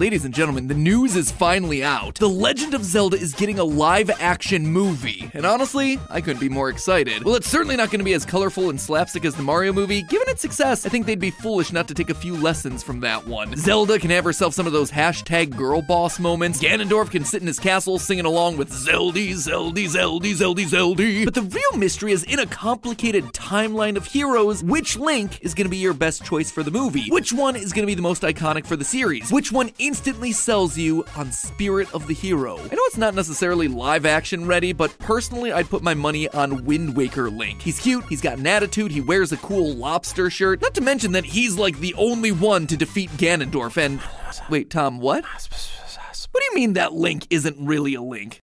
[0.00, 2.14] Ladies and gentlemen, the news is finally out.
[2.14, 5.30] The Legend of Zelda is getting a live action movie.
[5.34, 7.22] And honestly, I couldn't be more excited.
[7.22, 10.00] Well, it's certainly not going to be as colorful and slapstick as the Mario movie.
[10.00, 13.00] Given its success, I think they'd be foolish not to take a few lessons from
[13.00, 13.54] that one.
[13.56, 16.62] Zelda can have herself some of those hashtag girl boss moments.
[16.62, 21.24] Ganondorf can sit in his castle singing along with Zeldy, Zeldy, Zeldy, Zeldy, Zeldy.
[21.26, 25.66] But the real mystery is in a complicated timeline of heroes, which Link is going
[25.66, 27.10] to be your best choice for the movie?
[27.10, 29.30] Which one is going to be the most iconic for the series?
[29.30, 32.56] Which one instantly sells you on Spirit of the Hero?
[32.56, 36.64] I know it's not necessarily live action ready, but personally, I'd put my money on
[36.64, 37.60] Wind Waker Link.
[37.60, 41.10] He's cute, he's got an attitude, he wears a cool lobster shirt, not to mention
[41.10, 43.76] that he's like the only one to defeat Ganondorf.
[43.76, 44.00] And
[44.48, 45.24] wait, Tom, what?
[45.24, 48.42] What do you mean that Link isn't really a Link?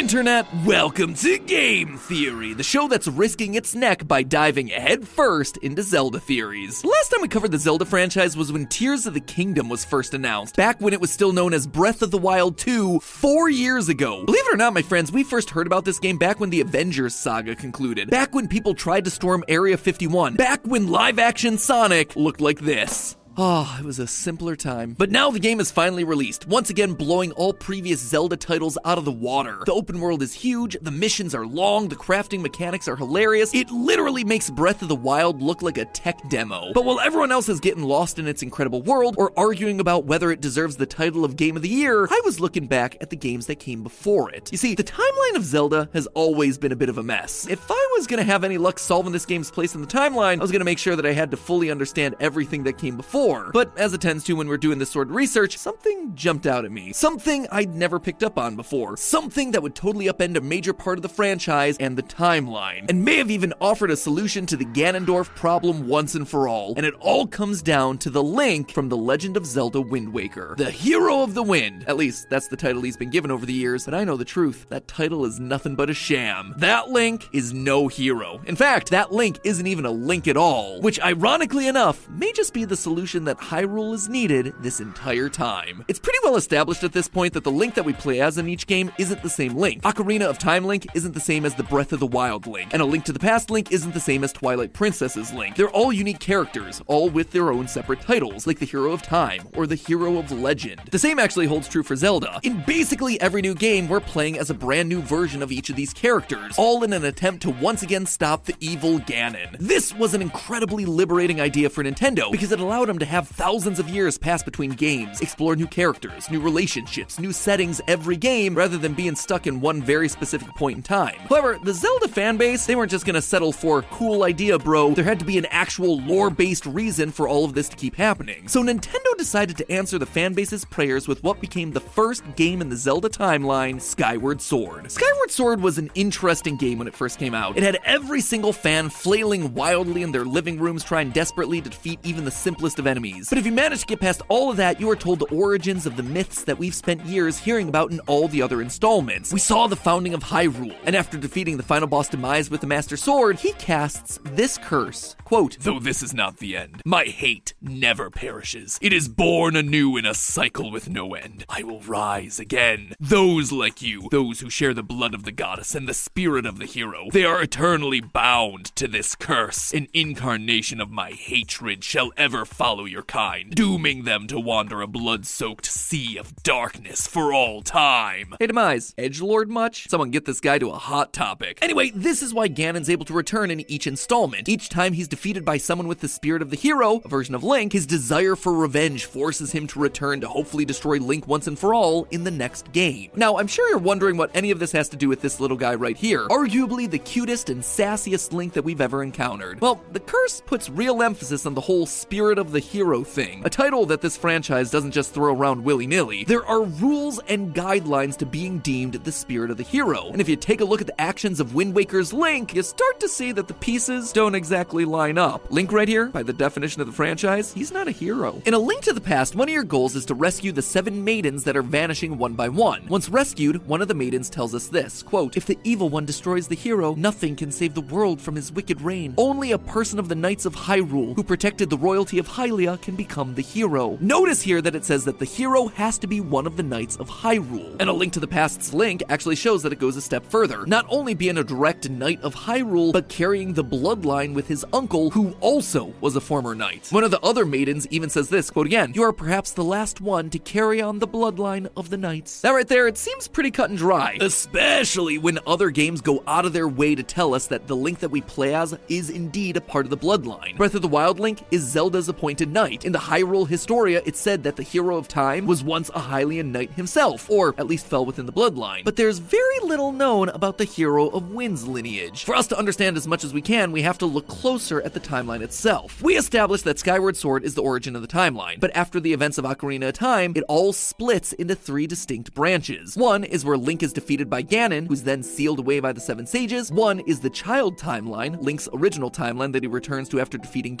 [0.00, 0.46] Internet!
[0.64, 6.18] Welcome to Game Theory, the show that's risking its neck by diving headfirst into Zelda
[6.18, 6.80] theories.
[6.80, 9.84] The last time we covered the Zelda franchise was when Tears of the Kingdom was
[9.84, 13.50] first announced, back when it was still known as Breath of the Wild 2, four
[13.50, 14.24] years ago.
[14.24, 16.62] Believe it or not, my friends, we first heard about this game back when the
[16.62, 21.58] Avengers saga concluded, back when people tried to storm Area 51, back when live action
[21.58, 23.18] Sonic looked like this.
[23.36, 24.94] Oh, it was a simpler time.
[24.98, 28.98] But now the game is finally released, once again blowing all previous Zelda titles out
[28.98, 29.62] of the water.
[29.64, 33.54] The open world is huge, the missions are long, the crafting mechanics are hilarious.
[33.54, 36.72] It literally makes Breath of the Wild look like a tech demo.
[36.74, 40.32] But while everyone else is getting lost in its incredible world or arguing about whether
[40.32, 43.16] it deserves the title of Game of the Year, I was looking back at the
[43.16, 44.50] games that came before it.
[44.50, 47.46] You see, the timeline of Zelda has always been a bit of a mess.
[47.48, 50.42] If I was gonna have any luck solving this game's place in the timeline, I
[50.42, 53.19] was gonna make sure that I had to fully understand everything that came before.
[53.20, 56.64] But as it tends to when we're doing this sort of research, something jumped out
[56.64, 56.92] at me.
[56.94, 58.96] Something I'd never picked up on before.
[58.96, 62.88] Something that would totally upend a major part of the franchise and the timeline.
[62.88, 66.72] And may have even offered a solution to the Ganondorf problem once and for all.
[66.78, 70.54] And it all comes down to the Link from The Legend of Zelda Wind Waker.
[70.56, 71.84] The Hero of the Wind.
[71.86, 74.24] At least, that's the title he's been given over the years, but I know the
[74.24, 74.64] truth.
[74.70, 76.54] That title is nothing but a sham.
[76.56, 78.40] That Link is no hero.
[78.46, 80.80] In fact, that Link isn't even a Link at all.
[80.80, 85.84] Which, ironically enough, may just be the solution that Hyrule is needed this entire time.
[85.88, 88.48] It's pretty well established at this point that the Link that we play as in
[88.48, 89.82] each game isn't the same Link.
[89.82, 92.80] Ocarina of Time Link isn't the same as the Breath of the Wild Link, and
[92.80, 95.56] A Link to the Past Link isn't the same as Twilight Princess's Link.
[95.56, 99.48] They're all unique characters, all with their own separate titles, like the Hero of Time
[99.56, 100.80] or the Hero of Legend.
[100.92, 102.38] The same actually holds true for Zelda.
[102.44, 105.76] In basically every new game, we're playing as a brand new version of each of
[105.76, 109.56] these characters, all in an attempt to once again stop the evil Ganon.
[109.58, 113.78] This was an incredibly liberating idea for Nintendo because it allowed them to have thousands
[113.78, 118.78] of years pass between games, explore new characters, new relationships, new settings every game, rather
[118.78, 121.16] than being stuck in one very specific point in time.
[121.28, 124.94] However, the Zelda fanbase, they weren't just gonna settle for cool idea, bro.
[124.94, 128.46] There had to be an actual lore-based reason for all of this to keep happening.
[128.48, 132.68] So Nintendo decided to answer the fanbase's prayers with what became the first game in
[132.68, 134.90] the Zelda timeline, Skyward Sword.
[134.90, 137.56] Skyward Sword was an interesting game when it first came out.
[137.56, 141.98] It had every single fan flailing wildly in their living rooms trying desperately to defeat
[142.02, 143.30] even the simplest of enemies.
[143.30, 145.86] But if you manage to get past all of that, you are told the origins
[145.86, 149.32] of the myths that we've spent years hearing about in all the other installments.
[149.32, 152.66] We saw the founding of Hyrule, and after defeating the final boss Demise with the
[152.66, 155.16] Master Sword, he casts this curse.
[155.24, 158.78] Quote, Though this is not the end, my hate never perishes.
[158.82, 161.44] It is born anew in a cycle with no end.
[161.48, 162.94] I will rise again.
[162.98, 166.58] Those like you, those who share the blood of the goddess and the spirit of
[166.58, 169.72] the hero, they are eternally bound to this curse.
[169.72, 174.86] An incarnation of my hatred shall ever follow your kind, dooming them to wander a
[174.86, 178.34] blood soaked sea of darkness for all time.
[178.38, 179.88] Hey, Demise, Edgelord much?
[179.88, 181.58] Someone get this guy to a hot topic.
[181.62, 184.48] Anyway, this is why Ganon's able to return in each installment.
[184.48, 187.44] Each time he's defeated by someone with the spirit of the hero, a version of
[187.44, 191.58] Link, his desire for revenge forces him to return to hopefully destroy Link once and
[191.58, 193.10] for all in the next game.
[193.16, 195.56] Now, I'm sure you're wondering what any of this has to do with this little
[195.56, 199.60] guy right here, arguably the cutest and sassiest Link that we've ever encountered.
[199.60, 203.50] Well, the curse puts real emphasis on the whole spirit of the hero thing, a
[203.50, 206.22] title that this franchise doesn't just throw around willy nilly.
[206.22, 210.08] There are rules and guidelines to being deemed the spirit of the hero.
[210.12, 213.00] And if you take a look at the actions of Wind Waker's Link, you start
[213.00, 215.50] to see that the pieces don't exactly line up.
[215.50, 218.40] Link, right here, by the definition of the franchise, he's not a hero.
[218.46, 221.02] In A Link to the Past, one of your goals is to rescue the seven
[221.02, 222.86] maidens that are vanishing one by one.
[222.86, 226.46] Once rescued, one of the maidens tells us this quote, If the evil one destroys
[226.46, 229.14] the hero, nothing can save the world from his wicked reign.
[229.18, 232.96] Only a person of the Knights of Hyrule, who protected the royalty of Hylia, can
[232.96, 233.96] become the hero.
[234.00, 236.96] Notice here that it says that the hero has to be one of the Knights
[236.96, 237.76] of Hyrule.
[237.80, 240.66] And A Link to the Past's link actually shows that it goes a step further.
[240.66, 245.10] Not only being a direct Knight of Hyrule, but carrying the bloodline with his uncle,
[245.10, 246.88] who also was a former knight.
[246.90, 250.00] One of the other maidens even says this quote again, You are perhaps the last
[250.00, 252.40] one to carry on the bloodline of the knights.
[252.40, 256.44] That right there, it seems pretty cut and dry, especially when other games go out
[256.44, 259.56] of their way to tell us that the Link that we play as is indeed
[259.56, 260.56] a part of the bloodline.
[260.56, 262.84] Breath of the Wild Link is Zelda's appointed knight.
[262.84, 266.52] In the Hyrule Historia, it said that the hero of time was once a Hylian
[266.52, 268.84] knight himself, or at least fell within the bloodline.
[268.84, 272.24] But there's very little known about the hero of Wind's lineage.
[272.24, 274.94] For us to understand as much as we can, we have to look closer at
[274.94, 276.02] the timeline itself.
[276.02, 279.38] We established that Skyward Sword is the origin of the timeline, but after the events
[279.38, 282.96] of Ocarina of Time, it all splits into three distinct branches.
[282.96, 286.26] One is where Link is defeated by Ganon, who's then sealed away by the Seven
[286.26, 286.72] Sages.
[286.72, 290.80] One is the child timeline, Link's original timeline that he returns to after defeating.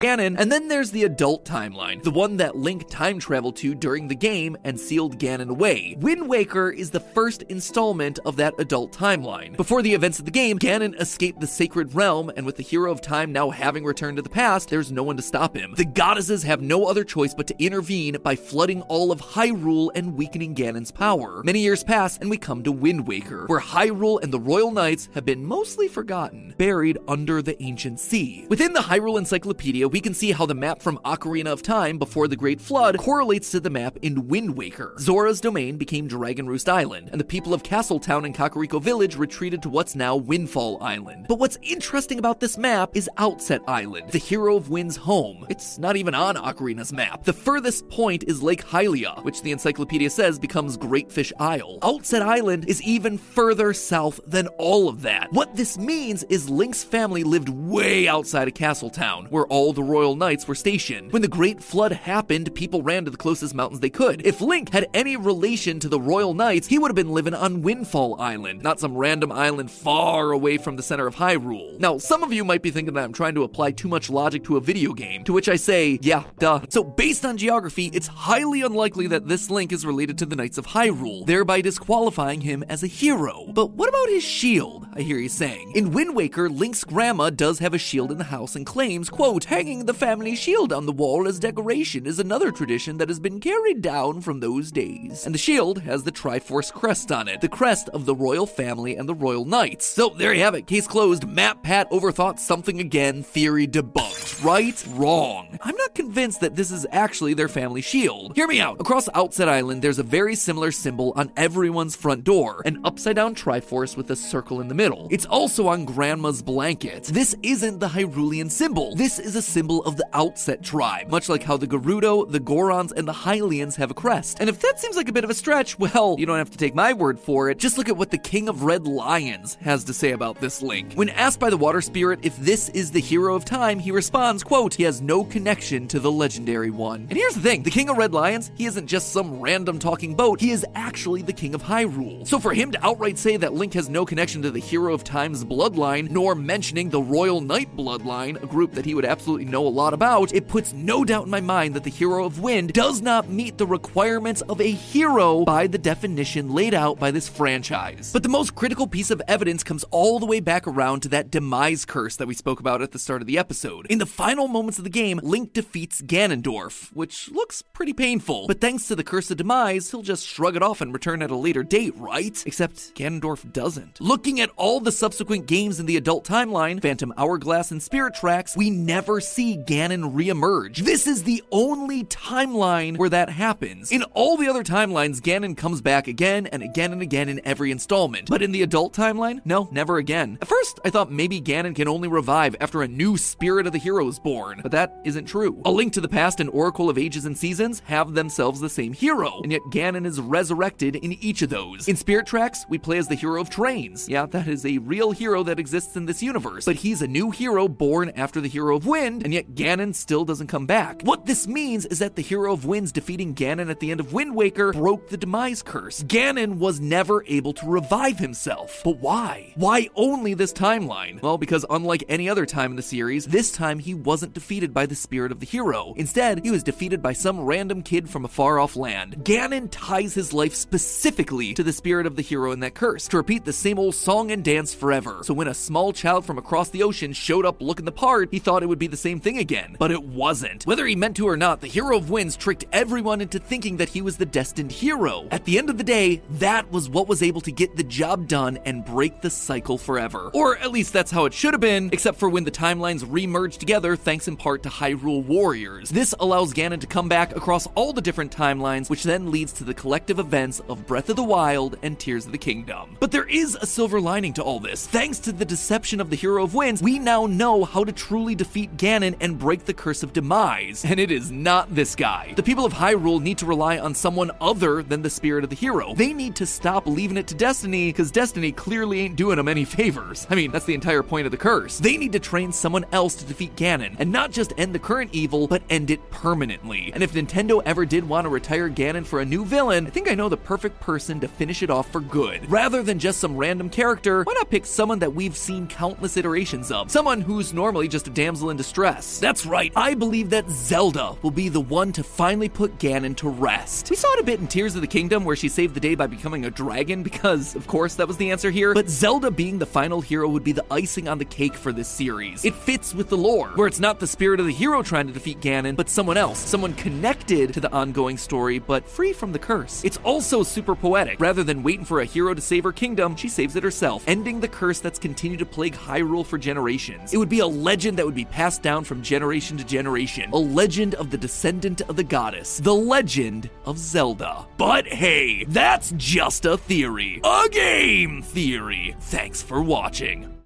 [0.00, 4.08] Ganon, and then there's the adult timeline, the one that Link time traveled to during
[4.08, 5.94] the game and sealed Ganon away.
[6.00, 9.54] Wind Waker is the first installment of that adult timeline.
[9.58, 12.90] Before the events of the game, Ganon escaped the Sacred Realm, and with the Hero
[12.90, 15.74] of Time now having returned to the past, there's no one to stop him.
[15.76, 20.16] The goddesses have no other choice but to intervene by flooding all of Hyrule and
[20.16, 21.42] weakening Ganon's power.
[21.44, 25.10] Many years pass, and we come to Wind Waker, where Hyrule and the Royal Knights
[25.12, 28.46] have been mostly forgotten, buried under the ancient sea.
[28.48, 32.28] Within the Hyrule Encyclopedia, we can see how the map from Ocarina of Time before
[32.28, 34.94] the Great Flood correlates to the map in Wind Waker.
[34.98, 39.62] Zora's domain became Dragon Roost Island, and the people of Castletown and Kakariko Village retreated
[39.62, 41.26] to what's now Windfall Island.
[41.28, 45.46] But what's interesting about this map is Outset Island, the hero of Wind's home.
[45.50, 47.24] It's not even on Ocarina's map.
[47.24, 51.78] The furthest point is Lake Hylia, which the encyclopedia says becomes Great Fish Isle.
[51.82, 55.32] Outset Island is even further south than all of that.
[55.32, 60.16] What this means is Link's family lived way outside of Castletown, where all the royal
[60.16, 61.12] knights were stationed.
[61.12, 64.26] When the Great Flood happened, people ran to the closest mountains they could.
[64.26, 67.62] If Link had any relation to the royal knights, he would have been living on
[67.62, 71.78] Windfall Island, not some random island far away from the center of Hyrule.
[71.78, 74.44] Now, some of you might be thinking that I'm trying to apply too much logic
[74.44, 76.60] to a video game, to which I say, yeah, duh.
[76.68, 80.58] So, based on geography, it's highly unlikely that this Link is related to the Knights
[80.58, 83.46] of Hyrule, thereby disqualifying him as a hero.
[83.52, 84.86] But what about his shield?
[84.92, 85.72] I hear you saying.
[85.74, 89.44] In Wind Waker, Link's grandma does have a shield in the house and claims, quote,
[89.44, 93.38] hanging the family shield on the wall as decoration is another tradition that has been
[93.38, 95.24] carried down from those days.
[95.24, 98.96] And the shield has the Triforce crest on it, the crest of the royal family
[98.96, 99.86] and the royal knights.
[99.86, 101.22] So there you have it, case closed.
[101.22, 104.44] MatPat overthought something again, theory debunked.
[104.44, 104.84] Right?
[104.90, 105.56] Wrong.
[105.62, 108.34] I'm not convinced that this is actually their family shield.
[108.34, 108.80] Hear me out.
[108.80, 113.36] Across Outset Island, there's a very similar symbol on everyone's front door, an upside down
[113.36, 115.06] Triforce with a circle in the middle.
[115.12, 117.04] It's also on Grandma's blanket.
[117.04, 118.96] This isn't the Hyrulean symbol.
[118.96, 122.92] This is a symbol of the Outset tribe, much like how the Gerudo, the Gorons,
[122.92, 124.38] and the Hylians have a crest.
[124.40, 126.58] And if that seems like a bit of a stretch, well, you don't have to
[126.58, 127.58] take my word for it.
[127.58, 130.94] Just look at what the King of Red Lions has to say about this link.
[130.94, 134.42] When asked by the Water Spirit if this is the hero of time, he responds,
[134.42, 137.06] quote, he has no connection to the legendary one.
[137.08, 140.14] And here's the thing, the King of Red Lions, he isn't just some random talking
[140.14, 142.26] boat, he is actually the King of Hyrule.
[142.26, 145.04] So for him to outright say that Link has no connection to the hero of
[145.04, 149.66] time's bloodline, nor mentioning the Royal Knight bloodline, a group that he would absolutely know
[149.66, 152.72] a lot about, it puts no doubt in my mind that the hero of Wind
[152.72, 157.28] does not meet the requirements of a hero by the definition laid out by this
[157.28, 158.12] franchise.
[158.12, 161.30] But the most critical piece of evidence comes all the way back around to that
[161.30, 163.86] demise curse that we spoke about at the start of the episode.
[163.88, 168.46] In the final moments of the game, Link defeats Ganondorf, which looks pretty painful.
[168.46, 171.30] But thanks to the Curse of Demise, he'll just shrug it off and return at
[171.30, 172.42] a later date, right?
[172.46, 174.00] Except Ganondorf doesn't.
[174.00, 178.56] Looking at all the subsequent games in the adult timeline, Phantom Hourglass and Spirit Tracks,
[178.56, 180.78] we never see Ganon reemerge.
[180.78, 183.92] This is the only timeline where that happens.
[183.92, 187.70] In all the other timelines, Ganon comes back again and again and again in every
[187.70, 188.28] installment.
[188.28, 190.38] But in the adult timeline, no, never again.
[190.42, 193.78] At first, I thought maybe Ganon can only revive after a new spirit of the
[193.78, 195.62] hero is born, but that isn't true.
[195.64, 198.92] A Link to the Past and Oracle of Ages and Seasons have themselves the same
[198.92, 201.88] hero, and yet Ganon is resurrected in each of those.
[201.88, 204.08] In Spirit Tracks, we play as the hero of Trains.
[204.08, 207.30] Yeah, that is a real hero that exists in this universe, but he's a new
[207.30, 211.02] hero born after the hero of Wind, and yet Ganon still doesn't come back.
[211.02, 214.12] What this means is that the hero of Winds defeating Ganon at the end of
[214.12, 216.02] Wind Waker broke the demise curse.
[216.04, 218.80] Ganon was never able to revive himself.
[218.84, 219.52] But why?
[219.56, 221.20] Why only this timeline?
[221.22, 224.86] Well, because unlike any other time in the series, this time he wasn't defeated by
[224.86, 225.94] the spirit of the hero.
[225.96, 229.16] Instead, he was defeated by some random kid from a far off land.
[229.24, 233.16] Ganon ties his life specifically to the spirit of the hero in that curse, to
[233.16, 235.20] repeat the same old song and dance forever.
[235.24, 238.38] So when a small child from across the ocean showed up looking the part, he
[238.38, 239.76] thought it would be the same thing again.
[239.78, 240.64] But it wasn't.
[240.64, 243.88] Whether he meant to or not, the hero of winds tricked everyone into thinking that
[243.88, 245.26] he was the destined hero.
[245.30, 248.28] At the end of the day, that was what was able to get the job
[248.28, 250.30] done and break the cycle forever.
[250.34, 253.58] Or at least that's how it should have been, except for when the timelines remerged
[253.58, 255.88] together thanks in part to Hyrule Warriors.
[255.90, 259.64] This allows Ganon to come back across all the different timelines, which then leads to
[259.64, 262.96] the collective events of Breath of the Wild and Tears of the Kingdom.
[263.00, 264.86] But there is a silver lining to all this.
[264.86, 268.34] Thanks to the deception of the Hero of Winds, we now know how to truly
[268.34, 270.84] defeat Ganon and break the Curse of Demise.
[270.84, 272.32] And it is not this guy.
[272.36, 275.56] The people of Hyrule need to rely on someone other than the spirit of the
[275.56, 275.94] hero.
[275.94, 279.64] They need to stop leaving it to Destiny, because Destiny clearly ain't doing them any
[279.64, 280.26] favors.
[280.30, 281.78] I mean, that's the entire point of the curse.
[281.78, 285.10] They need to train someone else to defeat Ganon, and not just end the current
[285.12, 286.90] evil, but end it permanently.
[286.92, 290.10] And if Nintendo ever did want to retire Ganon for a new villain, I think
[290.10, 292.50] I know the perfect person to finish it off for good.
[292.50, 296.70] Rather than just some random character, why not pick someone that we've seen countless iterations
[296.70, 296.90] of?
[296.90, 298.89] Someone who's normally just a damsel in distress.
[299.20, 303.28] That's right, I believe that Zelda will be the one to finally put Ganon to
[303.28, 303.90] rest.
[303.90, 305.94] We saw it a bit in Tears of the Kingdom where she saved the day
[305.94, 308.74] by becoming a dragon, because, of course, that was the answer here.
[308.74, 311.88] But Zelda being the final hero would be the icing on the cake for this
[311.88, 312.44] series.
[312.44, 315.12] It fits with the lore, where it's not the spirit of the hero trying to
[315.12, 319.38] defeat Ganon, but someone else, someone connected to the ongoing story, but free from the
[319.38, 319.84] curse.
[319.84, 321.20] It's also super poetic.
[321.20, 324.40] Rather than waiting for a hero to save her kingdom, she saves it herself, ending
[324.40, 327.12] the curse that's continued to plague Hyrule for generations.
[327.12, 330.38] It would be a legend that would be passed down from generation to generation, a
[330.38, 334.46] legend of the descendant of the goddess, the legend of Zelda.
[334.56, 338.96] But hey, that's just a theory, a game theory.
[339.00, 340.39] Thanks for watching.